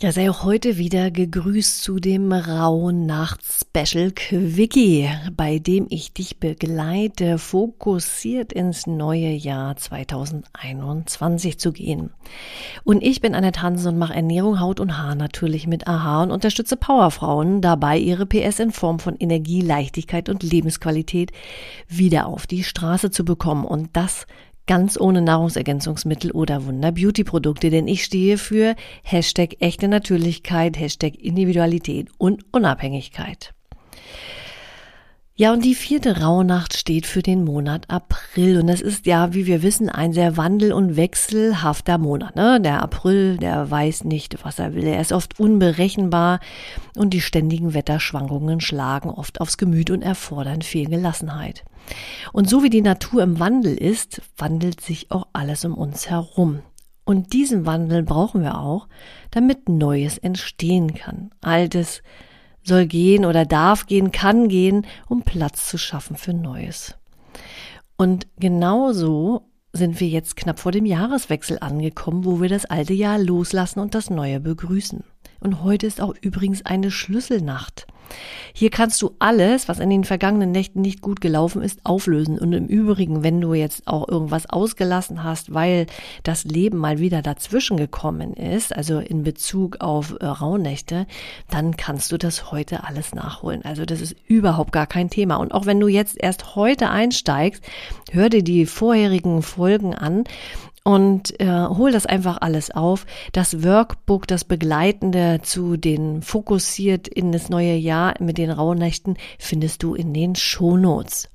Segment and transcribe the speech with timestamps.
[0.00, 7.36] Ja, sei auch heute wieder gegrüßt zu dem Rauhnacht-Special Quickie, bei dem ich dich begleite,
[7.36, 12.10] fokussiert ins neue Jahr 2021 zu gehen.
[12.84, 16.30] Und ich bin Annette Hansen und mache Ernährung, Haut und Haar natürlich mit AHA und
[16.30, 21.32] unterstütze Powerfrauen dabei, ihre PS in Form von Energie, Leichtigkeit und Lebensqualität
[21.88, 23.64] wieder auf die Straße zu bekommen.
[23.64, 24.28] Und das
[24.68, 32.44] ganz ohne Nahrungsergänzungsmittel oder Wunder-Beauty-Produkte, denn ich stehe für Hashtag echte Natürlichkeit, Hashtag Individualität und
[32.52, 33.54] Unabhängigkeit.
[35.40, 38.58] Ja, und die vierte Rauhnacht steht für den Monat April.
[38.58, 42.34] Und das ist ja, wie wir wissen, ein sehr wandel- und wechselhafter Monat.
[42.34, 42.60] Ne?
[42.60, 44.84] Der April, der weiß nicht, was er will.
[44.84, 46.40] Er ist oft unberechenbar
[46.96, 51.64] und die ständigen Wetterschwankungen schlagen oft aufs Gemüt und erfordern viel Gelassenheit.
[52.32, 56.60] Und so wie die Natur im Wandel ist, wandelt sich auch alles um uns herum.
[57.04, 58.86] Und diesen Wandel brauchen wir auch,
[59.30, 61.30] damit Neues entstehen kann.
[61.40, 62.02] Altes
[62.62, 66.98] soll gehen oder darf gehen, kann gehen, um Platz zu schaffen für Neues.
[67.96, 73.18] Und genauso sind wir jetzt knapp vor dem Jahreswechsel angekommen, wo wir das alte Jahr
[73.18, 75.02] loslassen und das neue begrüßen.
[75.40, 77.86] Und heute ist auch übrigens eine Schlüsselnacht.
[78.52, 82.38] Hier kannst du alles, was in den vergangenen Nächten nicht gut gelaufen ist, auflösen.
[82.38, 85.86] Und im Übrigen, wenn du jetzt auch irgendwas ausgelassen hast, weil
[86.22, 91.06] das Leben mal wieder dazwischen gekommen ist, also in Bezug auf äh, Rauhnächte,
[91.50, 93.64] dann kannst du das heute alles nachholen.
[93.64, 95.36] Also das ist überhaupt gar kein Thema.
[95.36, 97.62] Und auch wenn du jetzt erst heute einsteigst,
[98.10, 100.24] hör dir die vorherigen Folgen an
[100.88, 103.04] und äh, hol das einfach alles auf.
[103.32, 109.82] Das Workbook, das Begleitende zu den fokussiert in das neue Jahr mit den Rauhnächten findest
[109.82, 111.28] du in den Shownotes.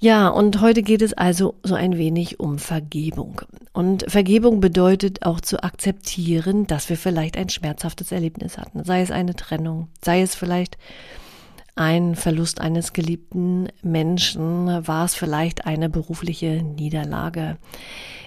[0.00, 3.42] Ja, und heute geht es also so ein wenig um Vergebung.
[3.72, 8.82] Und Vergebung bedeutet auch zu akzeptieren, dass wir vielleicht ein schmerzhaftes Erlebnis hatten.
[8.82, 10.78] Sei es eine Trennung, sei es vielleicht
[11.76, 17.58] ein Verlust eines geliebten Menschen, war es vielleicht eine berufliche Niederlage.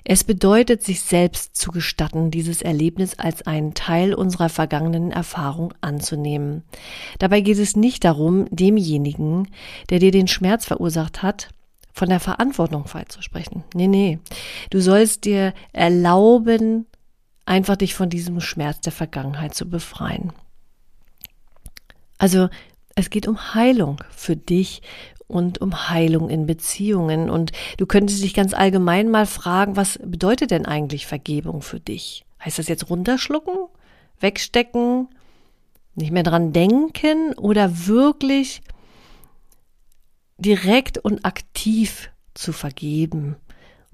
[0.04, 6.64] Es bedeutet, sich selbst zu gestatten, dieses Erlebnis als einen Teil unserer vergangenen Erfahrung anzunehmen.
[7.18, 9.48] Dabei geht es nicht darum, demjenigen,
[9.90, 11.50] der dir den Schmerz verursacht hat,
[11.92, 13.64] von der Verantwortung freizusprechen.
[13.74, 14.20] Nee, nee.
[14.70, 16.86] Du sollst dir erlauben,
[17.46, 20.31] einfach dich von diesem Schmerz der Vergangenheit zu befreien.
[22.20, 22.50] Also
[23.00, 24.82] es geht um Heilung für dich
[25.28, 27.30] und um Heilung in Beziehungen.
[27.30, 32.26] Und du könntest dich ganz allgemein mal fragen, was bedeutet denn eigentlich Vergebung für dich?
[32.44, 33.56] Heißt das jetzt runterschlucken,
[34.20, 35.08] wegstecken,
[35.96, 38.62] nicht mehr dran denken oder wirklich
[40.38, 43.36] direkt und aktiv zu vergeben,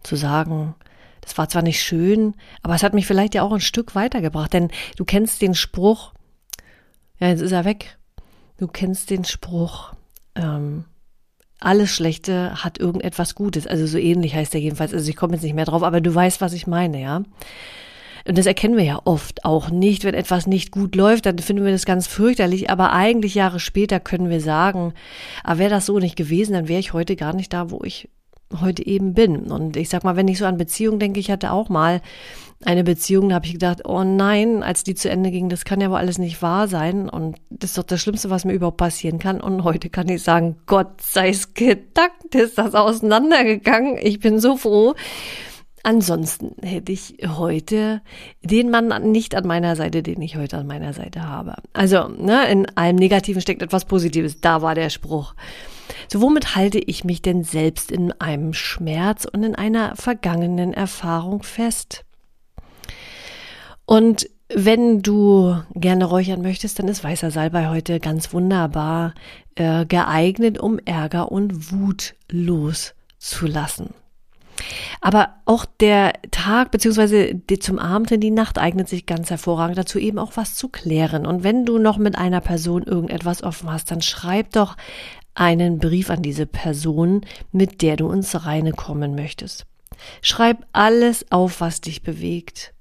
[0.03, 0.75] zu sagen,
[1.22, 4.53] das war zwar nicht schön, aber es hat mich vielleicht ja auch ein Stück weitergebracht,
[4.53, 6.13] denn du kennst den Spruch,
[7.19, 7.94] ja, jetzt ist er weg,
[8.57, 9.93] Du kennst den Spruch,
[10.35, 10.85] ähm,
[11.59, 13.66] alles Schlechte hat irgendetwas Gutes.
[13.67, 14.93] Also so ähnlich heißt der jedenfalls.
[14.93, 17.23] Also ich komme jetzt nicht mehr drauf, aber du weißt, was ich meine, ja.
[18.27, 20.03] Und das erkennen wir ja oft auch nicht.
[20.03, 22.69] Wenn etwas nicht gut läuft, dann finden wir das ganz fürchterlich.
[22.69, 24.93] Aber eigentlich Jahre später können wir sagen,
[25.43, 28.09] ah, wäre das so nicht gewesen, dann wäre ich heute gar nicht da, wo ich
[28.61, 29.51] heute eben bin.
[29.51, 32.01] Und ich sag mal, wenn ich so an Beziehungen denke, ich hatte auch mal
[32.63, 35.81] eine Beziehung, da habe ich gedacht, oh nein, als die zu Ende ging, das kann
[35.81, 37.09] ja wohl alles nicht wahr sein.
[37.09, 39.41] Und das ist doch das Schlimmste, was mir überhaupt passieren kann.
[39.41, 43.97] Und heute kann ich sagen, Gott sei es gedankt, ist das auseinandergegangen.
[44.01, 44.95] Ich bin so froh.
[45.84, 48.01] Ansonsten hätte ich heute
[48.41, 51.53] den Mann nicht an meiner Seite, den ich heute an meiner Seite habe.
[51.73, 54.41] Also, ne, in allem Negativen steckt etwas Positives.
[54.41, 55.35] Da war der Spruch.
[56.11, 61.43] So, womit halte ich mich denn selbst in einem Schmerz und in einer vergangenen Erfahrung
[61.43, 62.05] fest?
[63.85, 69.14] Und wenn du gerne räuchern möchtest, dann ist weißer Salbei heute ganz wunderbar
[69.55, 73.90] äh, geeignet, um Ärger und Wut loszulassen.
[75.02, 79.99] Aber auch der Tag beziehungsweise zum Abend in die Nacht eignet sich ganz hervorragend dazu,
[79.99, 81.26] eben auch was zu klären.
[81.26, 84.78] Und wenn du noch mit einer Person irgendetwas offen hast, dann schreib doch
[85.35, 87.22] einen Brief an diese Person,
[87.52, 89.66] mit der du ins Reine kommen möchtest.
[90.22, 92.73] Schreib alles auf, was dich bewegt.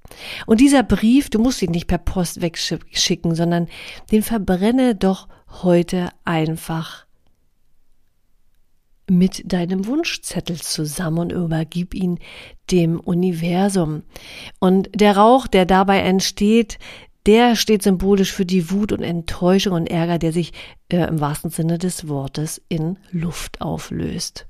[0.45, 3.67] Und dieser Brief, du musst ihn nicht per Post wegschicken, sondern
[4.11, 5.27] den verbrenne doch
[5.63, 7.05] heute einfach
[9.09, 12.19] mit deinem Wunschzettel zusammen und übergib ihn
[12.71, 14.03] dem Universum.
[14.59, 16.79] Und der Rauch, der dabei entsteht,
[17.25, 20.53] der steht symbolisch für die Wut und Enttäuschung und Ärger, der sich
[20.89, 24.47] äh, im wahrsten Sinne des Wortes in Luft auflöst.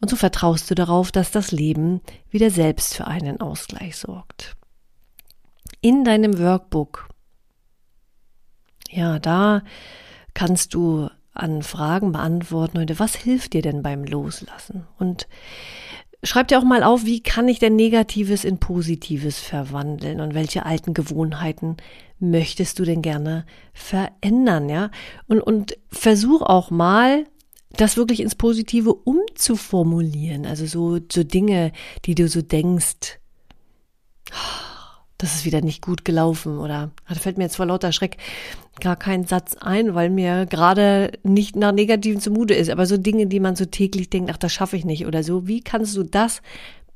[0.00, 2.00] Und so vertraust du darauf, dass das Leben
[2.30, 4.56] wieder selbst für einen Ausgleich sorgt.
[5.80, 7.08] In deinem Workbook,
[8.90, 9.62] ja, da
[10.34, 14.86] kannst du an Fragen beantworten heute, was hilft dir denn beim Loslassen?
[14.98, 15.28] Und
[16.26, 20.66] schreib dir auch mal auf, wie kann ich denn Negatives in Positives verwandeln und welche
[20.66, 21.76] alten Gewohnheiten
[22.18, 24.90] möchtest du denn gerne verändern, ja?
[25.26, 27.24] Und, und versuch auch mal,
[27.76, 30.46] das wirklich ins Positive umzuformulieren.
[30.46, 31.72] Also so, so Dinge,
[32.04, 33.18] die du so denkst,
[35.18, 38.18] das ist wieder nicht gut gelaufen oder da fällt mir jetzt vor lauter Schreck
[38.80, 43.26] gar kein Satz ein, weil mir gerade nicht nach Negativen zumute ist, aber so Dinge,
[43.26, 46.02] die man so täglich denkt, ach, das schaffe ich nicht oder so, wie kannst du
[46.02, 46.42] das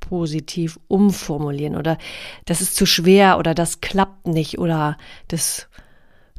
[0.01, 1.99] positiv umformulieren oder
[2.47, 4.97] das ist zu schwer oder das klappt nicht oder
[5.29, 5.69] das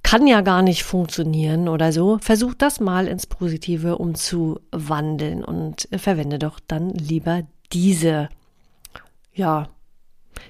[0.04, 2.18] kann ja gar nicht funktionieren oder so.
[2.22, 8.30] Versuch das mal ins Positive umzuwandeln und verwende doch dann lieber diese,
[9.34, 9.70] ja,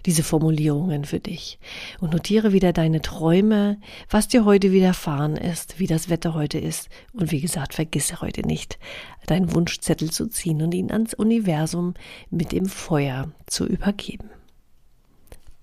[0.06, 1.60] diese Formulierungen für dich.
[2.00, 3.78] Und notiere wieder deine Träume,
[4.10, 6.90] was dir heute widerfahren ist, wie das Wetter heute ist.
[7.14, 8.80] Und wie gesagt, vergisse heute nicht,
[9.28, 11.94] deinen Wunschzettel zu ziehen und ihn ans Universum
[12.30, 14.30] mit dem Feuer zu übergeben.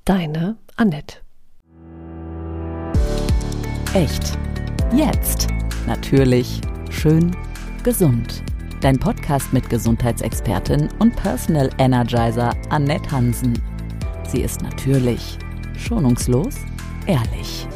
[0.05, 1.19] Deine Annette.
[3.95, 4.39] Echt.
[4.95, 5.49] Jetzt.
[5.87, 6.61] Natürlich.
[6.91, 7.37] Schön.
[7.83, 8.43] Gesund.
[8.81, 13.61] Dein Podcast mit Gesundheitsexpertin und Personal Energizer Annette Hansen.
[14.31, 15.39] Sie ist natürlich,
[15.79, 16.55] schonungslos,
[17.07, 17.67] ehrlich.